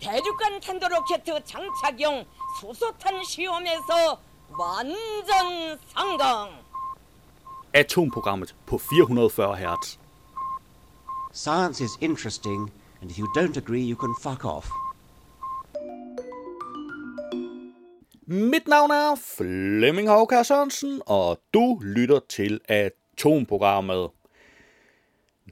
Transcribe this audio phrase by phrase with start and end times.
[0.00, 2.24] 대륙간 탄도로켓 장착용
[2.60, 4.20] 수소탄 시험에서
[4.58, 6.50] 완전 성공.
[7.72, 9.98] Atomprogrammet på 440 Hz.
[11.32, 14.68] Science is interesting, and if you don't agree, you can fuck off.
[18.26, 24.10] Mit navn er Flemming Håkær Sørensen, og du lytter til Atomprogrammet.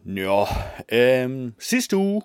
[0.05, 0.47] Nå,
[0.93, 2.23] øhm, sidste uge,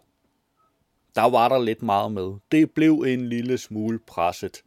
[1.18, 2.34] der var der lidt meget med.
[2.52, 4.62] Det blev en lille smule presset.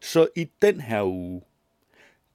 [0.00, 1.42] Så i den her uge,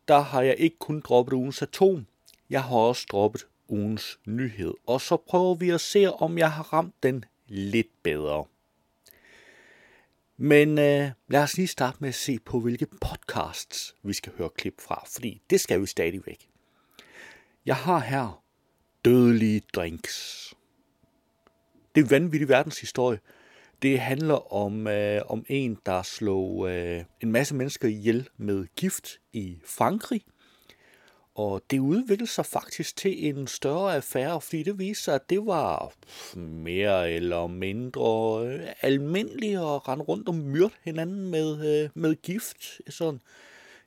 [0.07, 2.07] der har jeg ikke kun droppet ugens atom,
[2.49, 4.73] jeg har også droppet ugens nyhed.
[4.85, 8.45] Og så prøver vi at se, om jeg har ramt den lidt bedre.
[10.37, 14.49] Men øh, lad os lige starte med at se på, hvilke podcasts vi skal høre
[14.49, 16.49] klip fra, fordi det skal vi stadigvæk.
[17.65, 18.43] Jeg har her
[19.05, 20.53] Dødelige Drinks.
[21.95, 23.19] Det er vanvittig verdenshistorie.
[23.81, 29.19] Det handler om, øh, om en, der slog øh, en masse mennesker ihjel med gift
[29.33, 30.21] i Frankrig.
[31.35, 35.45] Og det udviklede sig faktisk til en større affære, fordi det viste sig, at det
[35.45, 35.93] var
[36.37, 42.81] mere eller mindre øh, almindeligt at rende rundt og myrde hinanden med, øh, med gift
[42.89, 43.19] sådan,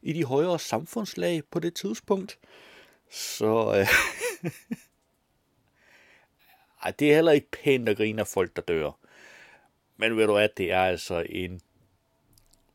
[0.02, 2.38] i de højere samfundslag på det tidspunkt.
[3.10, 3.86] Så øh,
[6.84, 8.99] Ej, det er heller ikke pænt at grine af folk, der dør.
[10.00, 11.60] Men ved du at det er altså en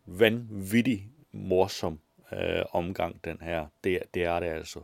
[0.06, 2.00] vanvittig morsom
[2.32, 3.68] øh, omgang, den her.
[3.84, 4.82] Det, det er det altså.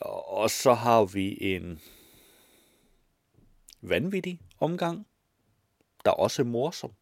[0.00, 1.80] Og, og så har vi en
[3.80, 5.06] vanvittig omgang,
[6.04, 6.92] der også er morsom.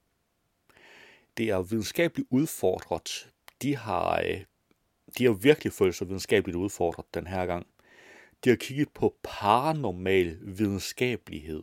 [1.37, 3.33] Det er videnskabeligt udfordret.
[3.62, 4.45] De har, øh,
[5.19, 7.67] de har virkelig følt sig videnskabeligt udfordret den her gang.
[8.45, 11.62] De har kigget på paranormal videnskabelighed.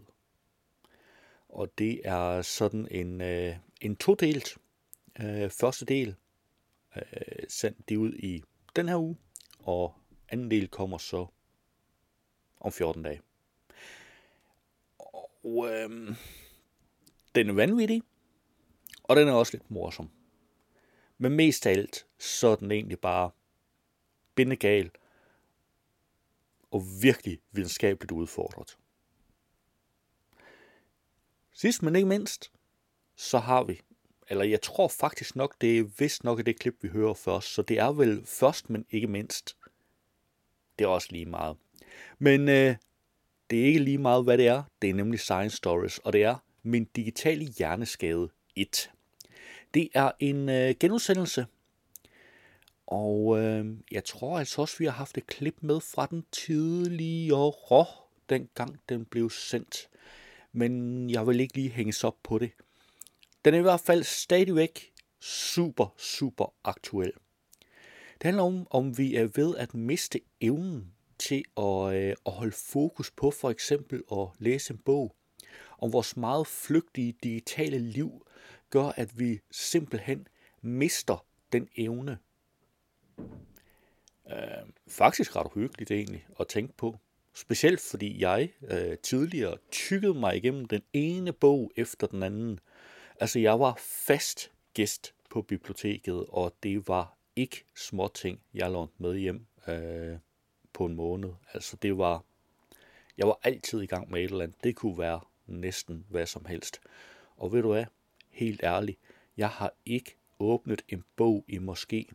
[1.57, 4.57] Og det er sådan en, øh, en todelt
[5.19, 6.15] øh, første del
[6.95, 7.01] øh,
[7.49, 8.43] sendt det ud i
[8.75, 9.17] den her uge,
[9.59, 9.95] og
[10.29, 11.27] anden del kommer så
[12.59, 13.21] om 14 dage.
[14.99, 16.15] Og øh,
[17.35, 18.01] den er vanvittig,
[19.03, 20.09] og den er også lidt morsom.
[21.17, 23.31] Men mest af alt, så er den egentlig bare
[24.35, 24.91] bindegal
[26.71, 28.77] og virkelig videnskabeligt udfordret.
[31.59, 32.51] Sidst men ikke mindst,
[33.15, 33.81] så har vi,
[34.29, 37.61] eller jeg tror faktisk nok, det er vist nok det klip, vi hører først, så
[37.61, 39.57] det er vel først, men ikke mindst.
[40.79, 41.57] Det er også lige meget.
[42.19, 42.75] Men øh,
[43.49, 44.63] det er ikke lige meget, hvad det er.
[44.81, 48.91] Det er nemlig Science Stories, og det er Min Digitale Hjerneskade 1.
[49.73, 51.45] Det er en øh, genudsendelse,
[52.87, 57.85] og øh, jeg tror altså også, vi har haft et klip med fra den tidligere,
[58.29, 59.89] dengang den blev sendt
[60.57, 62.51] men jeg vil ikke lige hænges op på det.
[63.45, 67.11] Den er i hvert fald stadigvæk super, super aktuel.
[68.13, 72.55] Det handler om, om vi er ved at miste evnen til at, øh, at holde
[72.71, 75.15] fokus på for eksempel at læse en bog.
[75.79, 78.25] Om vores meget flygtige digitale liv
[78.69, 80.27] gør, at vi simpelthen
[80.61, 82.17] mister den evne.
[84.29, 86.97] Øh, faktisk ret hyggeligt egentlig at tænke på.
[87.37, 92.59] Specielt fordi jeg øh, tidligere tykkede mig igennem den ene bog efter den anden.
[93.19, 98.93] Altså jeg var fast gæst på biblioteket, og det var ikke små ting, jeg lånte
[98.97, 100.17] med hjem øh,
[100.73, 101.29] på en måned.
[101.53, 102.23] Altså det var,
[103.17, 104.63] jeg var altid i gang med et eller andet.
[104.63, 106.79] Det kunne være næsten hvad som helst.
[107.35, 107.85] Og ved du hvad,
[108.29, 108.99] helt ærligt,
[109.37, 112.09] jeg har ikke åbnet en bog i måske,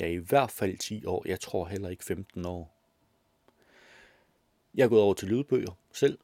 [0.00, 2.75] ja i hvert fald 10 år, jeg tror heller ikke 15 år.
[4.76, 6.18] Jeg er gået over til lydbøger selv,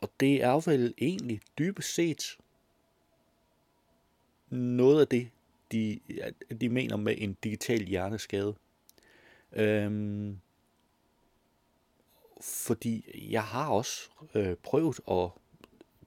[0.00, 2.36] og det er vel egentlig dybest set
[4.50, 5.30] noget af det,
[5.72, 6.00] de,
[6.60, 8.54] de mener med en digital hjerneskade.
[9.52, 10.40] Øhm,
[12.40, 15.30] fordi jeg har også øh, prøvet at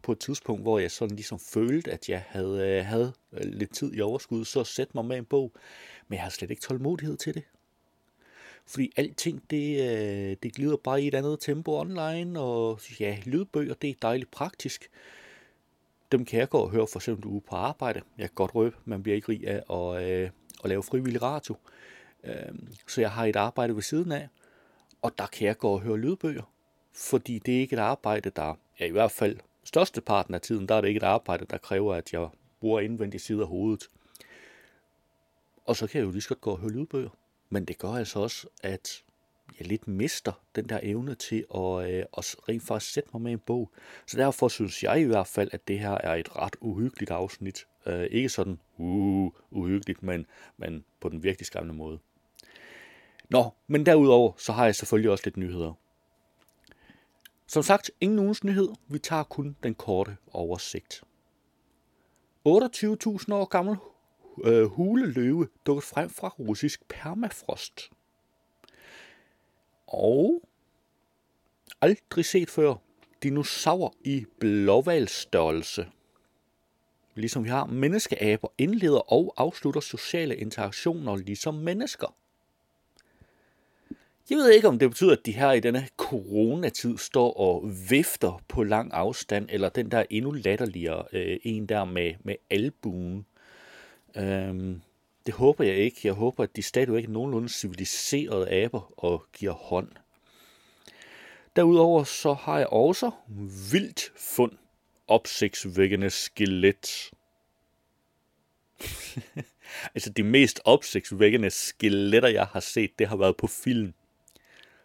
[0.03, 3.73] på et tidspunkt, hvor jeg sådan ligesom følte, at jeg havde, øh, havde øh, lidt
[3.73, 5.51] tid i overskud, så sætte mig med en bog.
[6.07, 7.43] Men jeg har slet ikke tålmodighed til det.
[8.65, 13.73] Fordi alting, det, øh, det glider bare i et andet tempo online, og ja, lydbøger,
[13.73, 14.89] det er dejligt praktisk.
[16.11, 18.01] Dem kan jeg gå og høre for eksempel ude på arbejde.
[18.17, 20.29] Jeg kan godt røbe, man bliver ikke rig af at, øh,
[20.63, 21.55] at lave frivillig radio.
[22.23, 22.55] Øh,
[22.87, 24.27] så jeg har et arbejde ved siden af,
[25.01, 26.51] og der kan jeg gå og høre lydbøger.
[26.93, 30.75] Fordi det er ikke et arbejde, der, ja i hvert fald størsteparten af tiden, der
[30.75, 32.29] er det ikke et arbejde, der kræver, at jeg
[32.59, 33.89] bruger indvendig side af hovedet.
[35.65, 37.09] Og så kan jeg jo lige så godt gå og høre lydbøger.
[37.53, 39.03] Men det gør altså også, at
[39.59, 43.31] jeg lidt mister den der evne til at, øh, at rent faktisk sætte mig med
[43.31, 43.71] en bog.
[44.07, 47.67] Så derfor synes jeg i hvert fald, at det her er et ret uhyggeligt afsnit.
[47.85, 50.25] Øh, ikke sådan uh, uhyggeligt, men,
[50.57, 51.99] men på den virkelig skræmmende måde.
[53.29, 55.73] Nå, men derudover, så har jeg selvfølgelig også lidt nyheder.
[57.47, 58.69] Som sagt, ingen ugens nyhed.
[58.87, 61.03] Vi tager kun den korte oversigt.
[62.47, 63.77] 28.000 år gammel
[64.43, 67.89] øh, huleløve dukket frem fra russisk permafrost.
[69.87, 70.41] Og
[71.81, 72.75] aldrig set før
[73.23, 75.87] dinosaurer i blåvalstørrelse.
[77.15, 82.15] Ligesom vi har menneskeaber, indleder og afslutter sociale interaktioner ligesom mennesker.
[84.29, 88.43] Jeg ved ikke, om det betyder, at de her i denne coronatid står og vifter
[88.47, 93.25] på lang afstand, eller den der endnu latterligere øh, en der med, med albuen.
[94.15, 94.81] Øhm,
[95.25, 95.99] det håber jeg ikke.
[96.03, 99.91] Jeg håber, at de stadigvæk er nogenlunde civiliserede aber og giver hånd.
[101.55, 103.11] Derudover så har jeg også
[103.71, 104.51] vildt fund
[105.07, 107.11] opsigtsvækkende skelet.
[109.95, 113.93] altså de mest opsigtsvækkende skeletter, jeg har set, det har været på film.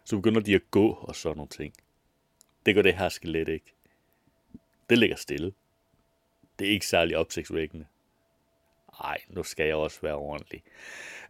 [0.03, 1.73] Så begynder de at gå og sådan nogle ting.
[2.65, 3.73] Det gør det her skelet ikke.
[4.89, 5.53] Det ligger stille.
[6.59, 7.85] Det er ikke særlig opsigtsvækkende.
[9.03, 10.63] Ej, nu skal jeg også være ordentlig.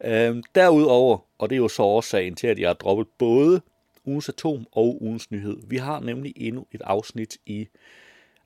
[0.03, 3.61] Øhm, derudover, og det er jo så årsagen til, at jeg har droppet både
[4.05, 5.57] ugens atom og ugens nyhed.
[5.67, 7.67] Vi har nemlig endnu et afsnit i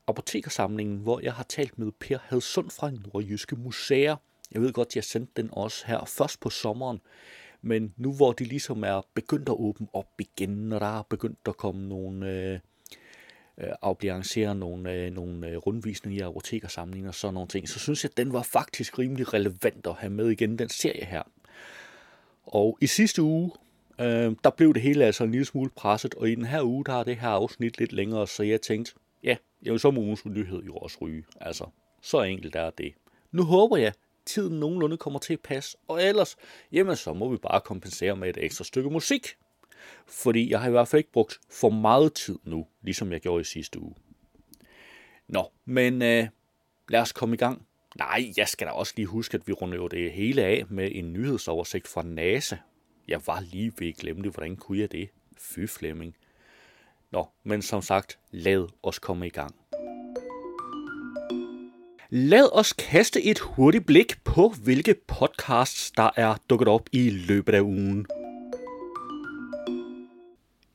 [0.08, 4.16] apotekersamlingen, hvor jeg har talt med Per Hadsund fra Nordjyske Museer.
[4.52, 7.02] Jeg ved godt, jeg sendte den også her først på sommeren,
[7.62, 11.40] men nu hvor de ligesom er begyndt at åbne op igen, og der er begyndt
[11.46, 12.32] at komme nogle...
[12.32, 12.60] Øh,
[13.58, 18.04] øh, afbalancere nogle, øh, nogle øh, rundvisninger i apotekersamlinger og sådan nogle ting, så synes
[18.04, 21.24] jeg, at den var faktisk rimelig relevant at have med igen, den serie her.
[22.44, 23.52] Og i sidste uge,
[24.00, 26.86] øh, der blev det hele altså en lille smule presset, og i den her uge,
[26.86, 30.02] der er det her afsnit lidt længere, så jeg tænkte, ja, jeg vil så må
[30.02, 31.24] ugens nyhed jo også ryge.
[31.42, 31.66] Altså,
[32.02, 32.94] så enkelt er det.
[33.32, 33.94] Nu håber jeg,
[34.26, 36.36] tiden nogenlunde kommer til at passe, og ellers,
[36.72, 39.28] jamen så må vi bare kompensere med et ekstra stykke musik.
[40.08, 43.42] Fordi jeg har i hvert fald ikke brugt for meget tid nu, ligesom jeg gjorde
[43.42, 43.96] i sidste uge.
[45.28, 46.28] Nå, men øh,
[46.90, 47.68] lad os komme i gang.
[47.98, 50.90] Nej, jeg skal da også lige huske, at vi runder jo det hele af med
[50.92, 52.58] en nyhedsoversigt fra NASA.
[53.08, 54.34] Jeg var lige ved at glemme det.
[54.34, 55.10] Hvordan kunne jeg det?
[55.38, 56.16] Fy Flemming.
[57.12, 59.56] Nå, men som sagt, lad os komme i gang.
[62.10, 67.54] Lad os kaste et hurtigt blik på, hvilke podcasts, der er dukket op i løbet
[67.54, 68.06] af ugen.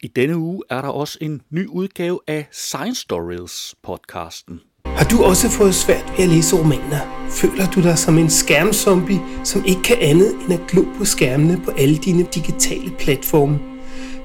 [0.03, 4.61] I denne uge er der også en ny udgave af Science Stories podcasten.
[4.87, 7.29] Har du også fået svært ved at læse romaner?
[7.31, 11.61] Føler du dig som en skærmzombie, som ikke kan andet end at glo på skærmene
[11.65, 13.59] på alle dine digitale platforme?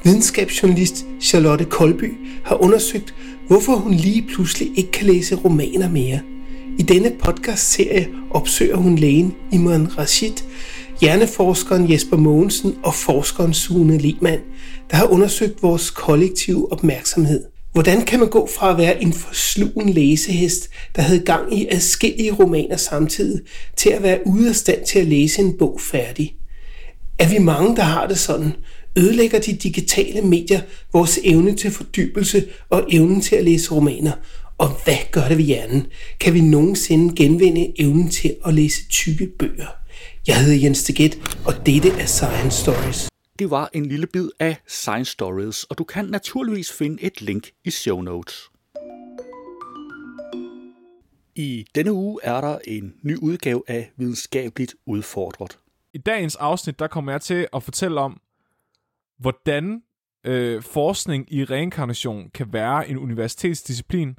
[0.04, 2.14] Videnskabsjournalist Charlotte Kolby
[2.46, 3.16] har undersøgt,
[3.48, 6.20] hvorfor hun lige pludselig ikke kan læse romaner mere.
[6.80, 10.34] I denne podcast-serie opsøger hun lægen Imran Rashid,
[11.04, 14.42] hjerneforskeren Jesper Mogensen og forskeren Sune Lehmann,
[14.92, 17.44] der har undersøgt vores kollektive opmærksomhed.
[17.74, 22.32] Hvordan kan man gå fra at være en forslugen læsehest, der havde gang i adskillige
[22.32, 23.42] romaner samtidig,
[23.78, 26.36] til at være ude af stand til at læse en bog færdig?
[27.20, 28.54] Er vi mange, der har det sådan?
[28.98, 30.62] Ødelægger de digitale medier
[30.94, 34.12] vores evne til fordybelse og evnen til at læse romaner?
[34.58, 35.86] Og hvad gør det ved hjernen?
[36.20, 39.83] Kan vi nogensinde genvinde evnen til at læse tykke bøger?
[40.28, 41.16] Jeg hedder Jens Deget,
[41.48, 43.10] og dette er Science Stories.
[43.40, 47.52] Det var en lille bid af Science Stories, og du kan naturligvis finde et link
[47.66, 48.50] i show notes.
[51.36, 55.60] I denne uge er der en ny udgave af Videnskabeligt Udfordret.
[55.94, 58.22] I dagens afsnit, der kommer jeg til at fortælle om,
[59.20, 59.82] hvordan
[60.26, 64.16] øh, forskning i reinkarnation kan være en universitetsdisciplin,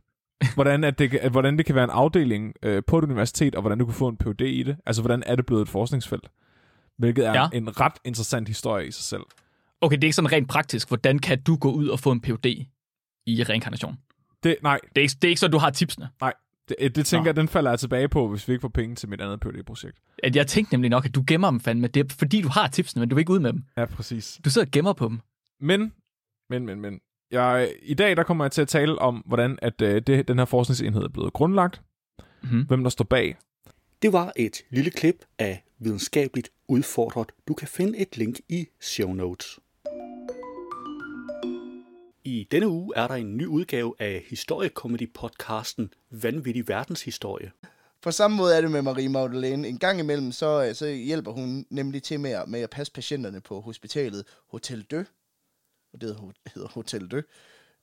[0.54, 3.60] hvordan, at det, at, hvordan det kan være en afdeling øh, på et universitet, og
[3.60, 4.76] hvordan du kan få en PhD i det.
[4.86, 6.28] Altså, hvordan er det blevet et forskningsfelt?
[6.98, 7.48] Hvilket er ja.
[7.52, 9.22] En ret interessant historie i sig selv.
[9.80, 10.88] Okay, det er ikke sådan rent praktisk.
[10.88, 12.46] Hvordan kan du gå ud og få en PhD
[13.26, 13.98] i reinkarnation?
[14.42, 16.08] Det, nej, Det er ikke, det er ikke så, du har tipsene.
[16.20, 16.32] nej.
[16.68, 17.28] Det, det tænker Nå.
[17.28, 19.98] jeg, den falder jeg tilbage på, hvis vi ikke får penge til mit andet PhD-projekt.
[20.22, 21.86] At jeg tænkte nemlig nok, at du gemmer dem fandme.
[21.86, 23.64] Det er fordi, du har tipsene, men du vil ikke ud med dem.
[23.76, 24.40] Ja, præcis.
[24.44, 25.20] Du sidder og gemmer på dem.
[25.60, 25.92] Men,
[26.50, 27.00] men, men, men.
[27.34, 30.38] Jeg, I dag der kommer jeg til at tale om, hvordan at, øh, det, den
[30.38, 31.82] her forskningsenhed er blevet grundlagt,
[32.42, 32.64] Mhm.
[32.66, 33.36] hvem der står bag.
[34.02, 37.32] Det var et lille klip af Videnskabeligt Udfordret.
[37.48, 39.58] Du kan finde et link i show notes.
[42.24, 47.50] I denne uge er der en ny udgave af historiekomedy-podcasten Vanvittig Verdenshistorie.
[48.02, 49.68] På samme måde er det med Marie Magdalene.
[49.68, 53.40] En gang imellem, så, så hjælper hun nemlig til med at, med at passe patienterne
[53.40, 55.02] på hospitalet Hotel Dø.
[55.94, 56.16] Og det
[56.54, 57.20] hedder, Hotel Dø.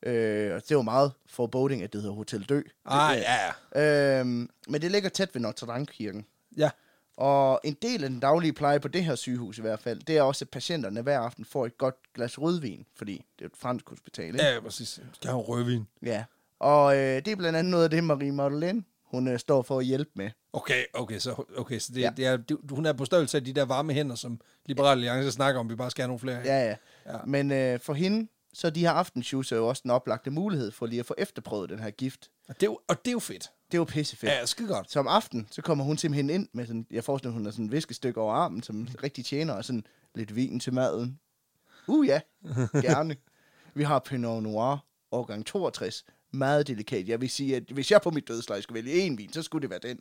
[0.03, 2.62] Øh, og det var meget foreboding, at det hedder Hotel Dø.
[2.86, 3.36] Ah, ja,
[3.75, 4.20] ja.
[4.20, 6.25] Øhm, men det ligger tæt ved Notre Dame-kirken.
[6.58, 6.70] Ja.
[7.18, 10.18] Og en del af den daglige pleje på det her sygehus i hvert fald, det
[10.18, 13.58] er også, at patienterne hver aften får et godt glas rødvin, fordi det er et
[13.58, 14.44] fransk hospital, ikke?
[14.46, 15.00] Ja, præcis.
[15.03, 15.88] Vi skal have rødvin.
[16.03, 16.24] ja.
[16.60, 19.80] Og øh, det er blandt andet noget af det, Marie Madeleine, hun øh, står for
[19.80, 20.30] at hjælpe med.
[20.53, 22.12] Okay, okay, så, okay, så det, Ja.
[22.18, 25.32] det er, det, hun er på størrelse af de der varme hænder, som Liberale Alliance
[25.32, 26.38] snakker om, vi bare skal have nogle flere.
[26.46, 26.75] Ja, ja.
[27.05, 27.17] Ja.
[27.25, 30.86] Men øh, for hende, så de her aftenshoes er jo også den oplagte mulighed for
[30.86, 32.29] lige at få efterprøvet den her gift.
[32.48, 33.51] Og det, er jo, og det er jo fedt.
[33.72, 34.31] Det er jo pissefedt.
[34.31, 34.91] Ja, skide godt.
[34.91, 37.65] Så om aftenen, så kommer hun simpelthen ind med sådan, jeg forestiller, hun har sådan
[37.65, 41.20] et viskestykke over armen, som rigtig tjener, og sådan lidt vin til maden.
[41.88, 42.22] Uh ja,
[42.88, 43.15] gerne.
[43.74, 44.77] Vi har Pinot Noir,
[45.12, 46.05] årgang 62.
[46.34, 47.08] Meget delikat.
[47.08, 49.62] Jeg vil sige, at hvis jeg på mit dødsleje skulle vælge en vin, så skulle
[49.62, 50.00] det være den.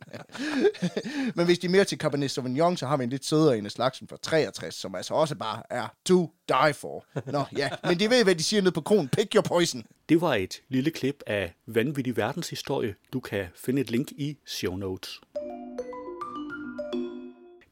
[1.35, 3.65] Men hvis de er mere til Cabernet Sauvignon, så har vi en lidt sødere en
[3.65, 7.05] af slagsen fra 63, som altså også bare er to die for.
[7.25, 9.09] Nå ja, men de ved, hvad de siger nede på kronen.
[9.09, 9.83] Pick your poison.
[10.09, 12.95] Det var et lille klip af vanvittig verdenshistorie.
[13.13, 15.21] Du kan finde et link i show notes.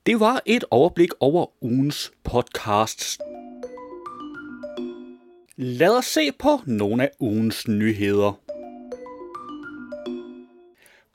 [0.06, 3.20] Det var et overblik over ugens podcasts.
[5.56, 8.49] Lad os se på nogle af ugens nyheder.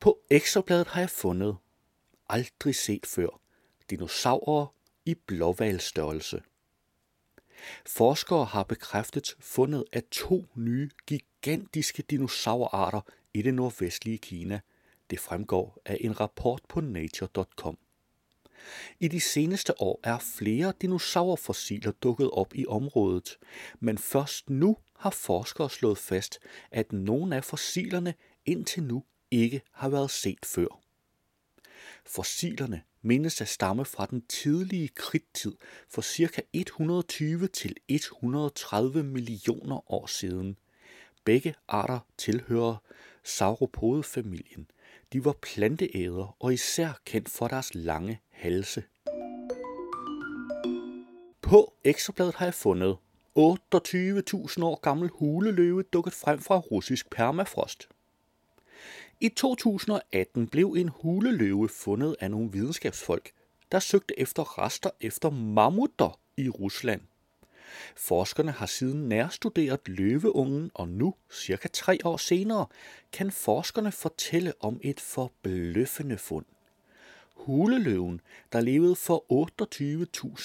[0.04, 1.56] På Ekstrabladet har jeg fundet
[2.28, 3.40] aldrig set før
[3.90, 4.66] dinosaurer
[5.04, 6.42] i blåvalstørrelse.
[7.86, 13.00] Forskere har bekræftet fundet af to nye gigantiske dinosaurarter
[13.34, 14.60] i det nordvestlige Kina.
[15.10, 17.78] Det fremgår af en rapport på nature.com.
[19.00, 23.38] I de seneste år er flere dinosaurfossiler dukket op i området,
[23.80, 26.38] men først nu har forskere slået fast,
[26.70, 28.14] at nogle af fossilerne
[28.46, 29.04] indtil nu
[29.34, 30.80] ikke har været set før.
[32.06, 35.52] Fossilerne menes at stamme fra den tidlige kridttid
[35.88, 36.42] for ca.
[36.52, 40.56] 120 til 130 millioner år siden.
[41.24, 42.76] Begge arter tilhører
[43.24, 44.70] sauropodefamilien.
[45.12, 48.82] De var planteæder og især kendt for deres lange halse.
[51.42, 52.96] På Ekstrabladet har jeg fundet
[53.38, 57.88] 28.000 år gammel huleløve dukket frem fra russisk permafrost.
[59.20, 63.32] I 2018 blev en huleløve fundet af nogle videnskabsfolk,
[63.72, 67.00] der søgte efter rester efter mammutter i Rusland.
[67.96, 72.66] Forskerne har siden nærstuderet løveungen, og nu, cirka tre år senere,
[73.12, 76.44] kan forskerne fortælle om et forbløffende fund.
[77.34, 78.20] Huleløven,
[78.52, 79.24] der levede for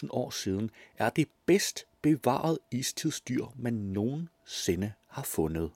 [0.03, 5.71] 28.000 år siden, er det bedst bevarede istidsdyr, man nogensinde har fundet.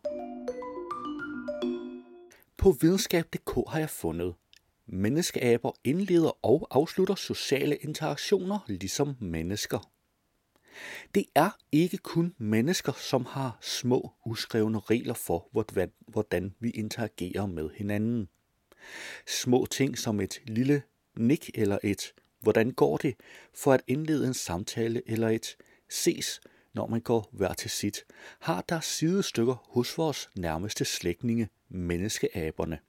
[2.64, 4.36] På videnskab.dk har jeg fundet,
[4.88, 9.92] menneskeaber indleder og afslutter sociale interaktioner ligesom mennesker.
[11.16, 15.50] Det er ikke kun mennesker, som har små uskrevne regler for,
[16.08, 18.30] hvordan- vi interagerer med hinanden.
[19.28, 20.82] Små ting som et lille
[21.18, 23.16] nik eller et hvordan går det
[23.54, 25.56] for at indlede en samtale eller et
[25.90, 26.42] ses,
[26.74, 28.06] når man går hver til sit,
[28.40, 32.80] har der sidestykker hos vores nærmeste slægtninge, menneskeaberne.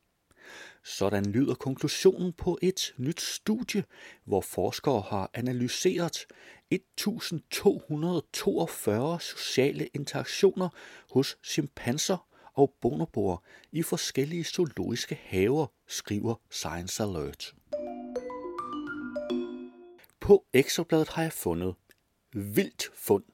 [0.85, 3.85] Sådan lyder konklusionen på et nyt studie,
[4.25, 6.27] hvor forskere har analyseret
[6.71, 10.69] 1242 sociale interaktioner
[11.11, 13.37] hos chimpanser og bonoboer
[13.73, 17.55] i forskellige zoologiske haver, skriver Science Alert.
[20.21, 21.75] På Ekstrabladet har jeg fundet
[22.33, 23.25] vildt fund,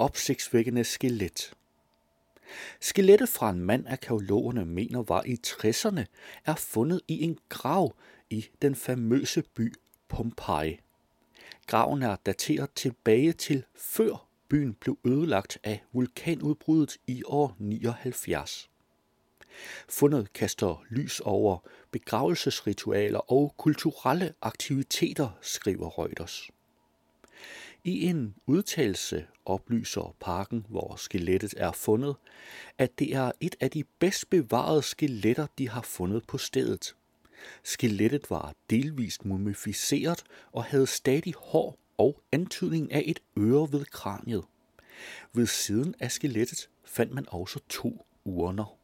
[0.00, 1.52] opsigtsvækkende skelet.
[2.80, 6.04] Skelettet fra en mand, arkeologerne mener var i 60'erne,
[6.44, 7.94] er fundet i en grav
[8.30, 9.74] i den famøse by
[10.08, 10.80] Pompeji.
[11.66, 18.70] Graven er dateret tilbage til før byen blev ødelagt af vulkanudbruddet i år 79.
[19.88, 21.58] Fundet kaster lys over
[21.90, 26.50] begravelsesritualer og kulturelle aktiviteter, skriver Reuters.
[27.84, 32.16] I en udtalelse oplyser parken, hvor skelettet er fundet,
[32.78, 36.94] at det er et af de bedst bevarede skeletter, de har fundet på stedet.
[37.64, 44.44] Skelettet var delvist mumificeret og havde stadig hår og antydning af et øre ved kraniet.
[45.32, 48.76] Ved siden af skelettet fandt man også to urner.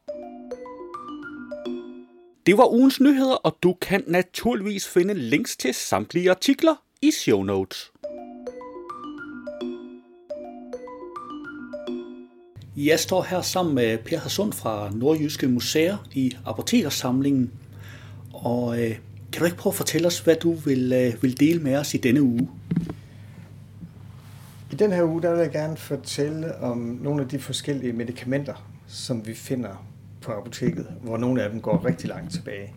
[2.47, 7.43] Det var ugens nyheder, og du kan naturligvis finde links til samtlige artikler i show
[7.43, 7.93] notes.
[12.77, 17.51] Jeg står her sammen med Per Hasund fra Nordjyske Museer i Apotekersamlingen.
[18.33, 18.91] Og øh,
[19.33, 21.95] kan du ikke prøve at fortælle os, hvad du vil, øh, vil dele med os
[21.95, 22.49] i denne uge?
[24.73, 28.69] I den her uge, der vil jeg gerne fortælle om nogle af de forskellige medicamenter,
[28.87, 29.87] som vi finder
[30.21, 32.75] på apoteket, hvor nogle af dem går rigtig langt tilbage.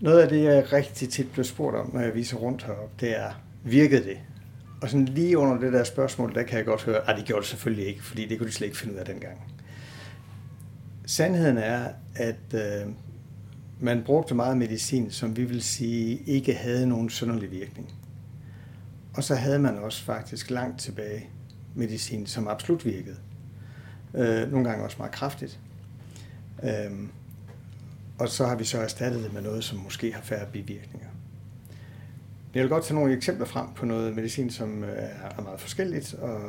[0.00, 3.18] Noget af det, jeg rigtig tit bliver spurgt om, når jeg viser rundt heroppe, det
[3.18, 3.30] er,
[3.64, 4.18] virkede det?
[4.82, 7.40] Og sådan lige under det der spørgsmål, der kan jeg godt høre, at det gjorde
[7.40, 9.38] det selvfølgelig ikke, fordi det kunne de slet ikke finde ud af dengang.
[11.06, 12.92] Sandheden er, at øh,
[13.80, 17.94] man brugte meget medicin, som vi vil sige ikke havde nogen sønderlig virkning.
[19.14, 21.28] Og så havde man også faktisk langt tilbage
[21.74, 23.16] medicin, som absolut virkede.
[24.14, 25.60] Øh, nogle gange også meget kraftigt.
[26.62, 27.08] Øh,
[28.18, 31.08] og så har vi så erstattet det med noget, som måske har færre bivirkninger.
[32.54, 34.90] Jeg vil godt tage nogle eksempler frem på noget medicin, som øh,
[35.38, 36.40] er meget forskelligt, og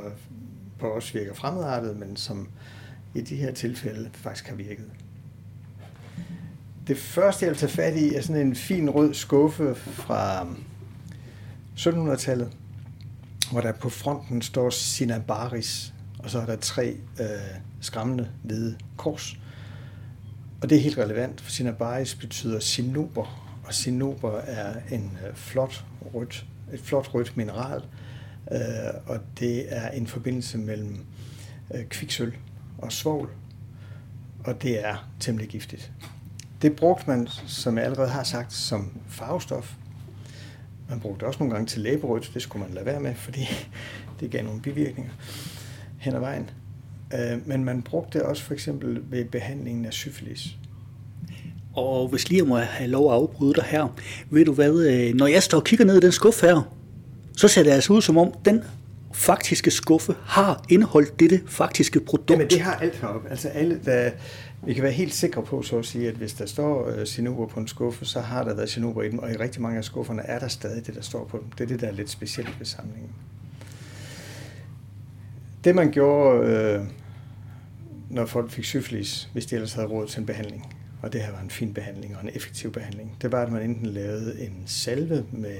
[0.79, 2.47] på os virker fremadrettet, men som
[3.15, 4.85] i de her tilfælde faktisk har virket.
[6.87, 10.47] Det første, jeg vil tage fat i, er sådan en fin rød skuffe fra
[11.77, 12.51] 1700-tallet,
[13.51, 17.27] hvor der på fronten står Sinabaris, og så er der tre øh,
[17.81, 19.37] skræmmende hvide kors.
[20.61, 25.85] Og det er helt relevant, for Sinabaris betyder sinober, og sinober er en øh, flot
[26.13, 27.81] rødt, et flot rødt mineral,
[28.51, 28.59] øh,
[29.05, 31.05] og det er en forbindelse mellem
[31.73, 32.33] øh, kviksøl
[32.77, 33.29] og svovl,
[34.43, 35.91] og det er temmelig giftigt.
[36.61, 39.73] Det brugte man, som jeg allerede har sagt, som farvestof.
[40.89, 43.47] Man brugte det også nogle gange til læberødt, det skulle man lade være med, fordi
[44.19, 45.11] det gav nogle bivirkninger
[45.97, 46.49] hen ad vejen.
[47.13, 50.57] Øh, men man brugte det også for eksempel ved behandlingen af syfilis.
[51.73, 53.87] Og hvis lige jeg må have lov at afbryde dig her,
[54.29, 56.73] ved du hvad, øh, når jeg står og kigger ned i den skuffe her,
[57.37, 58.63] så ser det altså ud som om, den
[59.13, 62.29] faktiske skuffe har indeholdt dette faktiske produkt.
[62.29, 63.29] Jamen det har alt heroppe.
[63.29, 64.11] Altså alle, der,
[64.65, 67.47] vi kan være helt sikre på, så at sige, at hvis der står øh, Sinober
[67.47, 69.83] på en skuffe, så har der været Sinober i dem, og i rigtig mange af
[69.83, 71.51] skufferne er der stadig det, der står på dem.
[71.57, 73.09] Det er det, der er lidt specielt ved samlingen.
[75.63, 76.81] Det man gjorde, øh,
[78.09, 81.31] når folk fik syfilis, hvis de ellers havde råd til en behandling, og det her
[81.31, 84.63] var en fin behandling og en effektiv behandling, det var, at man enten lavede en
[84.65, 85.57] salve med,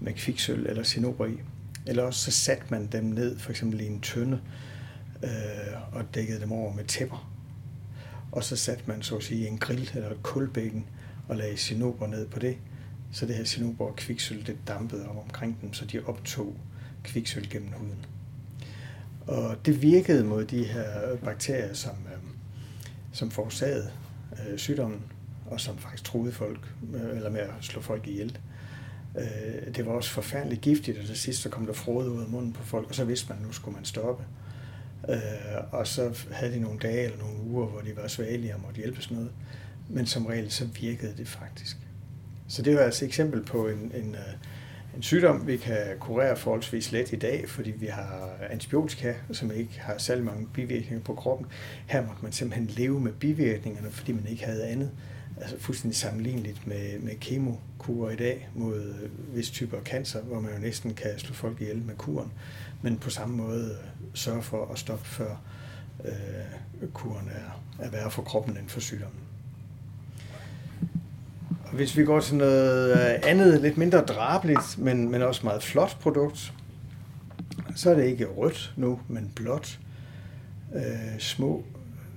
[0.00, 1.38] med kviksøl eller sinober i,
[1.86, 4.40] eller også så satte man dem ned, for eksempel i en tønde,
[5.22, 5.30] øh,
[5.96, 7.32] og dækkede dem over med tæpper.
[8.32, 10.86] Og så satte man så at sige en grill eller et kulbækken
[11.28, 12.56] og lagde sinober ned på det.
[13.12, 16.56] Så det her sinober og kviksøl, det dampede om omkring dem, så de optog
[17.04, 18.06] kviksøl gennem huden.
[19.26, 22.18] Og det virkede mod de her bakterier, som, øh,
[23.12, 23.90] som forårsagede
[24.32, 25.02] øh, sygdommen,
[25.46, 28.38] og som faktisk troede folk, øh, eller med at slå folk ihjel.
[29.18, 32.28] Øh, det var også forfærdeligt giftigt, og til sidst så kom der frode ud af
[32.28, 34.24] munden på folk, og så vidste man, at nu skulle man stoppe.
[35.08, 35.16] Øh,
[35.70, 38.76] og så havde de nogle dage eller nogle uger, hvor de var svagelige og måtte
[38.76, 39.30] hjælpes noget.
[39.88, 41.76] Men som regel, så virkede det faktisk.
[42.48, 44.34] Så det var altså et eksempel på en, en, øh,
[44.96, 49.80] en sygdom, vi kan kurere forholdsvis let i dag, fordi vi har antibiotika, som ikke
[49.80, 51.46] har særlig mange bivirkninger på kroppen.
[51.86, 54.90] Her måtte man simpelthen leve med bivirkningerne, fordi man ikke havde andet.
[55.40, 60.40] Altså fuldstændig sammenligneligt med, med kemokurer i dag mod øh, visse typer af cancer, hvor
[60.40, 62.32] man jo næsten kan slå folk ihjel med kuren,
[62.82, 65.42] men på samme måde øh, sørge for at stoppe før
[66.04, 69.20] øh, kuren er, er værre for kroppen end for sygdommen.
[71.72, 75.98] Hvis vi går til noget øh, andet, lidt mindre drabeligt, men, men også meget flot
[76.00, 76.52] produkt,
[77.74, 79.80] så er det ikke rødt nu, men blåt.
[80.74, 81.64] Øh, små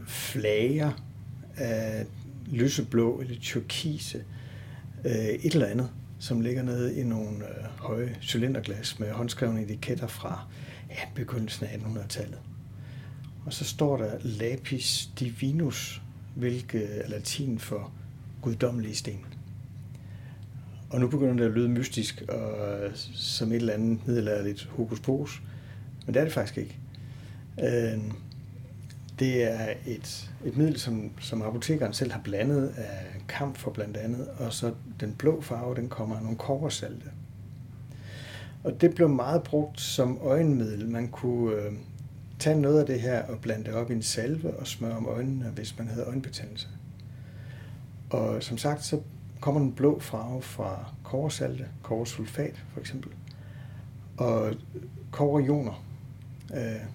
[0.08, 0.92] flager
[1.58, 2.06] af
[2.48, 4.24] lyseblå eller turkise,
[5.06, 5.90] øh, et eller andet,
[6.20, 10.48] som ligger nede i nogle øh, høje cylinderglas med håndskrevne etiketter fra
[10.90, 12.40] ja, begyndelsen af 1800-tallet.
[13.46, 16.02] Og så står der lapis divinus,
[16.36, 17.92] hvilket er latin for
[18.42, 19.26] guddommelige sten.
[20.96, 22.80] Og nu begynder det at lyde mystisk og
[23.14, 25.42] som et eller andet middelalderligt hokus pokus,
[26.06, 26.80] men det er det faktisk ikke.
[27.64, 28.02] Øh,
[29.20, 33.98] det er et, et middel, som, som apotekeren selv har blandet af kamp for blandt
[33.98, 37.10] andet, og så den blå farve, den kommer af nogle korsalte.
[38.64, 40.90] Og det blev meget brugt som øjenmiddel.
[40.90, 41.74] Man kunne øh,
[42.40, 45.06] tage noget af det her og blande det op i en salve og smøre om
[45.06, 46.68] øjnene, hvis man havde øjenbetændelse.
[48.10, 49.00] Og som sagt, så
[49.40, 53.12] kommer den blå farve fra koversalte, koversulfat for eksempel,
[54.18, 54.54] og
[55.12, 55.86] koverioner
[56.54, 56.86] øh,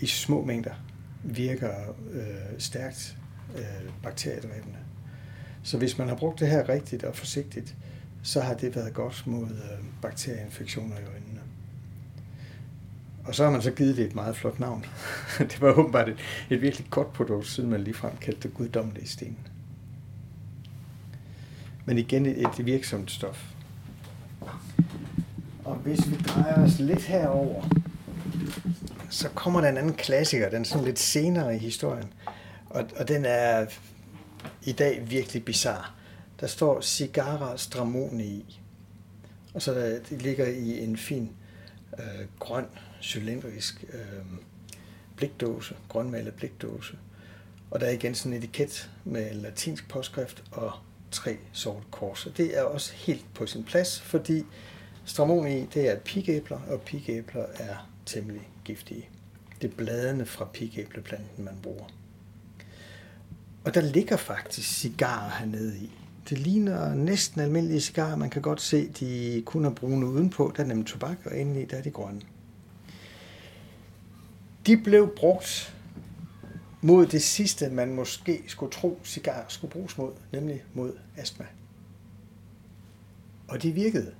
[0.00, 0.74] i små mængder
[1.22, 1.72] virker
[2.12, 3.16] øh, stærkt
[3.56, 4.78] øh, bakteriedræbende.
[5.62, 7.76] Så hvis man har brugt det her rigtigt og forsigtigt,
[8.22, 11.40] så har det været godt mod øh, bakterieinfektioner i øjnene.
[13.24, 14.84] Og så har man så givet det et meget flot navn.
[15.38, 16.16] det var åbenbart et,
[16.50, 19.38] et virkelig godt produkt, siden man ligefrem kaldte det guddommelige sten.
[21.86, 23.44] Men igen et, et virksomt stof.
[25.64, 27.68] Og hvis vi drejer os lidt herover,
[29.10, 32.12] så kommer der en anden klassiker, den er sådan lidt senere i historien.
[32.70, 33.66] Og, og den er
[34.62, 35.84] i dag virkelig bizarre.
[36.40, 38.60] Der står Cigara Stramoni i.
[39.54, 41.30] Og så der, det ligger i en fin
[41.98, 42.66] øh, grøn,
[43.02, 44.24] cylindrisk øh,
[45.16, 46.98] blikdåse, grønmalet blikdåse.
[47.70, 50.72] Og der er igen sådan en etiket med latinsk påskrift og
[51.14, 52.26] tre sorte kors.
[52.26, 54.42] Og det er også helt på sin plads, fordi
[55.04, 59.08] stramoni, det er pigæbler, og pigæbler er temmelig giftige.
[59.62, 61.84] Det er bladene fra pigæbleplanten, man bruger.
[63.64, 65.90] Og der ligger faktisk cigarer hernede i.
[66.28, 68.16] Det ligner næsten almindelige cigarer.
[68.16, 70.52] Man kan godt se, de kun er brune udenpå.
[70.56, 72.20] Der er nemlig tobak, og indeni der er de grønne.
[74.66, 75.74] De blev brugt
[76.84, 81.46] mod det sidste, man måske skulle tro, cigar skulle bruges mod, nemlig mod astma.
[83.48, 84.14] Og det virkede.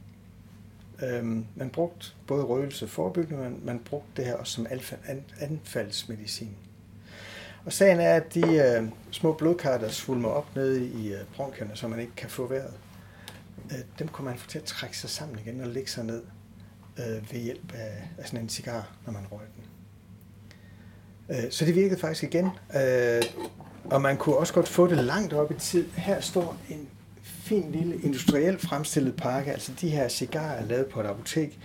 [1.03, 4.67] Øhm, man brugte både røgelse forebyggende, men man brugte det her også som
[5.41, 6.57] anfaldsmedicin.
[7.65, 11.77] Og sagen er, at de øh, små blodkar, der svulmer op nede i øh, bronkierne,
[11.77, 12.75] så man ikke kan få vejret,
[13.71, 16.23] øh, dem kunne man få til at trække sig sammen igen og lægge sig ned
[16.99, 19.65] øh, ved hjælp af, af sådan en cigar, når man røg den.
[21.31, 22.51] Øh, så det virkede faktisk igen.
[22.77, 23.23] Øh,
[23.85, 25.89] og man kunne også godt få det langt op i tid.
[25.97, 26.89] Her står en
[27.23, 29.53] fin lille industrielt fremstillet pakke.
[29.53, 31.59] Altså de her cigarer er lavet på et apotek.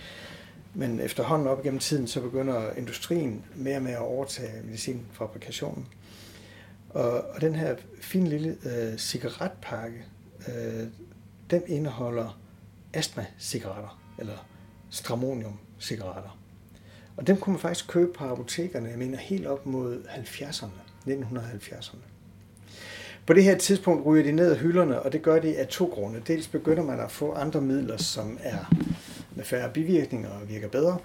[0.74, 5.86] Men efterhånden op gennem tiden, så begynder industrien mere og mere at overtage medicinfabrikationen.
[6.90, 10.04] Og, og den her fine lille øh, cigaretpakke,
[10.48, 10.86] øh,
[11.50, 12.40] den indeholder
[12.94, 14.46] astma-cigaretter, eller
[14.90, 16.39] stramonium-cigaretter.
[17.16, 21.96] Og dem kunne man faktisk købe på apotekerne, jeg mener helt op mod 70'erne, 1970'erne.
[23.26, 25.86] På det her tidspunkt ryger de ned af hylderne, og det gør de af to
[25.94, 26.22] grunde.
[26.26, 28.74] Dels begynder man at få andre midler, som er
[29.34, 30.98] med færre bivirkninger og virker bedre.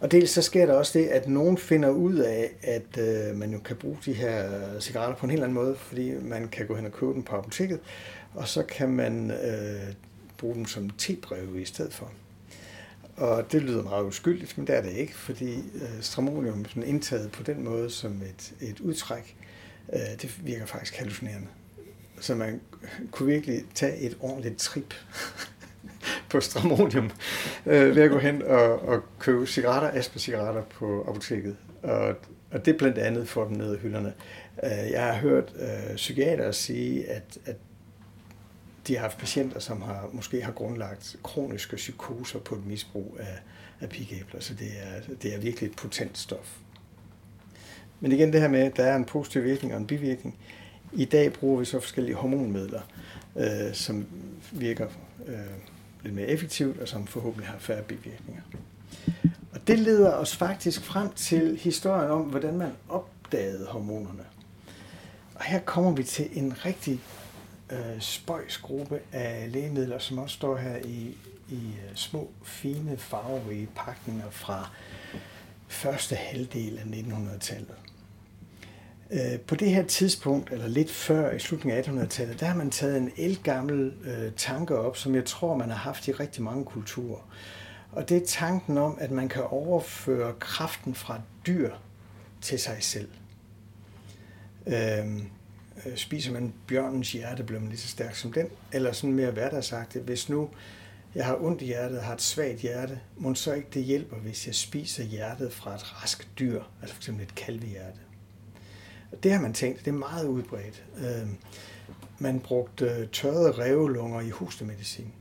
[0.00, 3.52] Og dels så sker der også det, at nogen finder ud af, at øh, man
[3.52, 6.74] jo kan bruge de her cigaretter på en helt anden måde, fordi man kan gå
[6.74, 7.80] hen og købe dem på apoteket,
[8.34, 9.94] og så kan man øh,
[10.38, 12.10] bruge dem som tebreve i stedet for.
[13.20, 17.32] Og det lyder meget uskyldigt, men det er det ikke, fordi øh, stramonium sådan indtaget
[17.32, 19.36] på den måde som et, et udtræk,
[19.92, 21.46] øh, det virker faktisk hallucinerende.
[22.20, 22.60] Så man
[23.10, 24.94] kunne virkelig tage et ordentligt trip
[26.30, 27.10] på stramonium
[27.66, 31.56] øh, ved at gå hen og, og købe cigaretter, aspercigaretter på apoteket.
[31.82, 32.14] Og,
[32.50, 34.12] og det blandt andet får dem ned i hylderne.
[34.64, 37.56] Øh, jeg har hørt øh, psykiater sige, at, at
[38.86, 43.38] de har haft patienter, som har måske har grundlagt kroniske psykoser på et misbrug af,
[43.80, 46.56] af pigæbler, så det er, det er virkelig et potent stof.
[48.00, 50.38] Men igen det her med, at der er en positiv virkning og en bivirkning.
[50.92, 52.80] I dag bruger vi så forskellige hormonmidler,
[53.36, 54.06] øh, som
[54.52, 54.86] virker
[55.26, 55.34] øh,
[56.02, 58.42] lidt mere effektivt, og som forhåbentlig har færre bivirkninger.
[59.52, 64.24] Og det leder os faktisk frem til historien om, hvordan man opdagede hormonerne.
[65.34, 67.00] Og her kommer vi til en rigtig
[67.72, 71.16] øh, spøjsgruppe af lægemidler, som også står her i,
[71.48, 74.70] i uh, små, fine, farverige pakninger fra
[75.68, 77.74] første halvdel af 1900-tallet.
[79.10, 82.70] Øh, på det her tidspunkt, eller lidt før i slutningen af 1800-tallet, der har man
[82.70, 86.64] taget en elgammel øh, tanke op, som jeg tror, man har haft i rigtig mange
[86.64, 87.20] kulturer.
[87.92, 91.70] Og det er tanken om, at man kan overføre kraften fra dyr
[92.40, 93.08] til sig selv.
[94.66, 95.22] Øhm, øh,
[95.86, 98.46] Øh, spiser man bjørnens hjerte, bliver man lige så stærk som den.
[98.72, 100.48] Eller sådan mere hverdagsagtigt, hvis nu
[101.14, 104.46] jeg har ondt i hjertet har et svagt hjerte, må så ikke det hjælper, hvis
[104.46, 107.08] jeg spiser hjertet fra et rask dyr, altså f.eks.
[107.08, 107.98] et kalvehjerte.
[109.12, 110.84] Og det har man tænkt, det er meget udbredt.
[110.98, 111.28] Øh,
[112.18, 115.12] man brugte øh, tørrede revelunger i hostemedicin.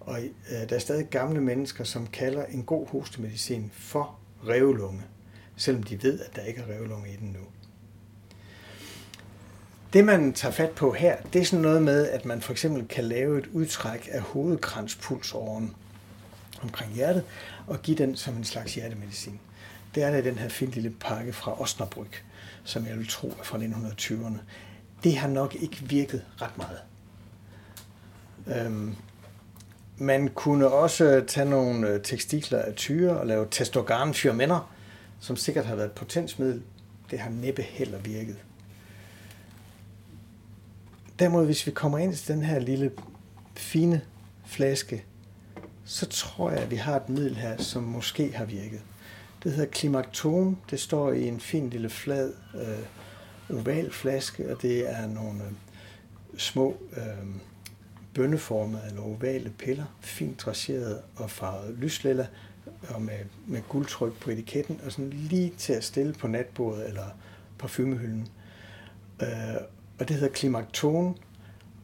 [0.00, 0.18] Og
[0.50, 5.02] der er stadig gamle mennesker, som kalder en god hostemedicin for revelunge,
[5.56, 7.46] selvom de ved, at der ikke er revelunge i den nu.
[9.92, 12.88] Det, man tager fat på her, det er sådan noget med, at man for eksempel
[12.88, 15.74] kan lave et udtræk af hovedkranspulsåren
[16.62, 17.24] omkring hjertet,
[17.66, 19.40] og give den som en slags hjertemedicin.
[19.94, 22.22] Det er der i den her fine lille pakke fra Osnabrück,
[22.64, 24.38] som jeg vil tro er fra 1920'erne.
[25.04, 26.78] Det har nok ikke virket ret meget.
[28.46, 28.96] Øhm,
[29.96, 34.68] man kunne også tage nogle øh, tekstikler tekstiler af tyre og lave testogan for
[35.20, 36.62] som sikkert har været et potensmiddel.
[37.10, 38.36] Det har næppe heller virket.
[41.22, 42.92] Derimod, hvis vi kommer ind til den her lille
[43.54, 44.00] fine
[44.46, 45.04] flaske,
[45.84, 48.80] så tror jeg, at vi har et middel her, som måske har virket.
[49.42, 50.58] Det hedder Klimakton.
[50.70, 55.50] Det står i en fin lille flad øh, oval flaske, og det er nogle øh,
[56.38, 57.28] små øh,
[58.14, 62.26] bønneformede eller ovale piller, fint traceret og farvet lyslilla,
[62.88, 67.06] og med, med guldtryk på etiketten, og sådan lige til at stille på natbordet eller
[67.58, 68.28] parfumehylden.
[69.22, 69.28] Øh,
[70.02, 71.16] og det hedder Klimakton,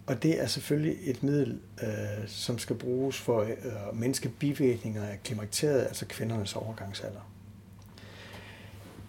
[0.07, 1.89] og det er selvfølgelig et middel, øh,
[2.27, 3.53] som skal bruges for øh,
[3.93, 7.31] mindske bivirkninger af klimakteriet, altså kvindernes overgangsalder.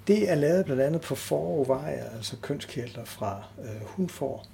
[0.08, 4.46] Det er lavet blandt andet på forovarer, altså kønskirtler fra øh, hundfor.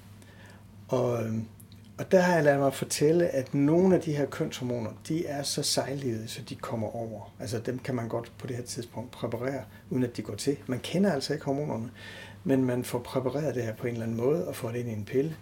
[0.87, 1.33] Og, øh,
[1.97, 5.43] og der har jeg ladet mig fortælle, at nogle af de her kønshormoner, de er
[5.43, 7.33] så sejlivede, så de kommer over.
[7.39, 10.57] Altså dem kan man godt på det her tidspunkt præparere, uden at de går til.
[10.67, 11.89] Man kender altså ikke hormonerne,
[12.45, 14.89] men man får præpareret det her på en eller anden måde og får det ind
[14.89, 15.35] i en pille.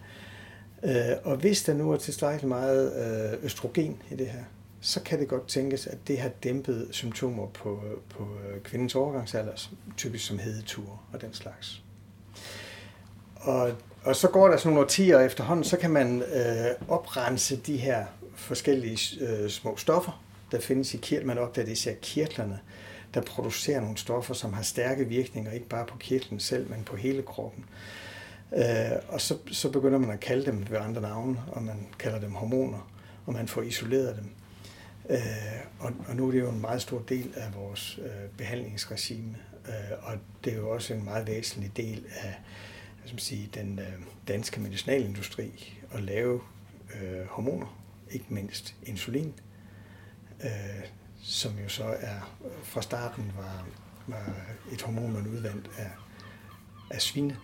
[0.84, 2.94] Øh, og hvis der nu er tilstrækkeligt meget
[3.34, 4.44] øh, østrogen i det her,
[4.82, 9.70] så kan det godt tænkes, at det har dæmpet symptomer på, på øh, kvindens overgangsalder,
[9.98, 11.84] typisk som hedeture og den slags.
[13.36, 13.72] Og,
[14.04, 18.06] og så går der sådan nogle årtier efterhånden, så kan man øh, oprense de her
[18.36, 21.28] forskellige øh, små stoffer, der findes i kirtlen.
[21.28, 22.60] Man opdager disse kirtlerne,
[23.14, 26.96] der producerer nogle stoffer, som har stærke virkninger, ikke bare på kirtlen selv, men på
[26.96, 27.66] hele kroppen.
[28.56, 28.64] Øh,
[29.08, 32.32] og så, så begynder man at kalde dem ved andre navne, og man kalder dem
[32.32, 32.92] hormoner,
[33.26, 34.30] og man får isoleret dem.
[35.10, 35.18] Øh,
[35.80, 39.36] og, og nu er det jo en meget stor del af vores øh, behandlingsregime,
[39.68, 42.36] øh, og det er jo også en meget væsentlig del af
[43.06, 43.94] som skal sige, den øh,
[44.28, 46.42] danske medicinalindustri at lave
[46.96, 47.80] øh, hormoner,
[48.12, 49.34] ikke mindst insulin,
[50.44, 50.84] øh,
[51.24, 53.68] som jo så er fra starten var,
[54.08, 54.36] var
[54.72, 55.92] et hormon, man udvandt af,
[56.90, 57.38] af svine,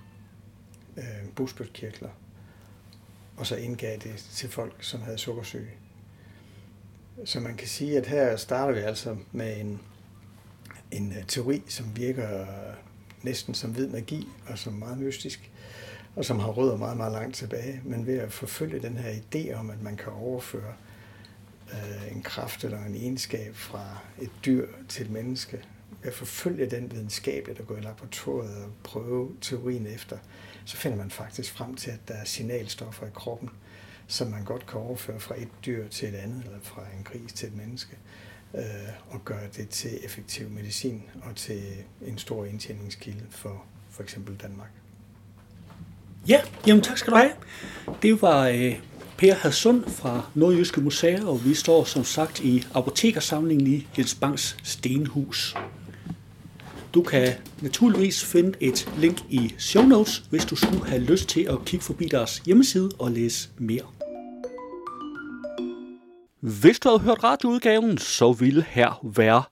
[0.98, 2.10] øh, bugspytkirtler,
[3.38, 5.72] og så indgav det til folk, som havde sukkersyge.
[7.26, 9.82] Så man kan sige, at her starter vi altså med en,
[10.92, 12.46] en øh, teori, som virker
[13.24, 15.52] næsten som hvid magi, og som meget mystisk,
[16.16, 17.82] og som har rødder meget, meget langt tilbage.
[17.84, 20.89] Men ved at forfølge den her idé om, at man kan overføre øh,
[21.74, 25.58] Øh, en kraft eller en egenskab fra et dyr til et menneske,
[26.02, 30.18] ved at forfølge den videnskab, der går i laboratoriet og prøve teorien efter,
[30.66, 33.50] så finder man faktisk frem til, at der er signalstoffer i kroppen,
[34.08, 37.34] som man godt kan overføre fra et dyr til et andet, eller fra en gris
[37.34, 37.98] til et menneske,
[38.56, 38.64] øh,
[39.10, 41.64] og gøre det til effektiv medicin og til
[42.02, 44.70] en stor indtjeningskilde for for eksempel Danmark.
[46.28, 47.32] Ja, jamen tak skal du have.
[48.02, 48.80] Det var øh,
[49.20, 54.58] Per Hadsund fra Nordjyske Museer, og vi står som sagt i apotekersamlingen i Jens Banks
[54.64, 55.56] Stenhus.
[56.94, 61.42] Du kan naturligvis finde et link i show notes, hvis du skulle have lyst til
[61.42, 63.86] at kigge forbi deres hjemmeside og læse mere.
[66.40, 69.44] Hvis du havde hørt radioudgaven, så ville her være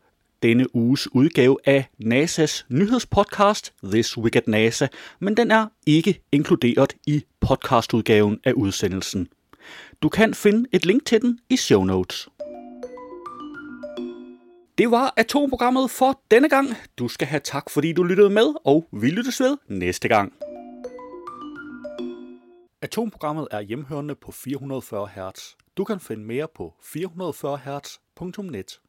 [0.44, 4.88] denne uges udgave af NASA's nyhedspodcast This Week at NASA,
[5.20, 9.28] men den er ikke inkluderet i podcastudgaven af udsendelsen.
[10.02, 12.30] Du kan finde et link til den i show notes.
[14.78, 16.68] Det var atomprogrammet for denne gang.
[17.00, 20.34] Du skal have tak, fordi du lyttede med, og vi lyttes ved næste gang.
[22.82, 25.56] Atomprogrammet er hjemhørende på 440 Hz.
[25.78, 28.80] Du kan finde mere på 440 Hz.net.